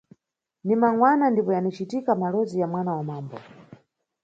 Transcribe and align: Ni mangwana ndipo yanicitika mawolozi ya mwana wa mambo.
Ni 0.63 0.75
mangwana 0.75 1.25
ndipo 1.29 1.51
yanicitika 1.53 2.15
mawolozi 2.15 2.59
ya 2.59 2.67
mwana 2.67 2.91
wa 2.95 3.03
mambo. 3.03 3.37